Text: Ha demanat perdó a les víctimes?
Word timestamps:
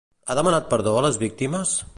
Ha 0.29 0.37
demanat 0.39 0.65
perdó 0.73 0.95
a 0.97 1.05
les 1.09 1.23
víctimes? 1.27 1.77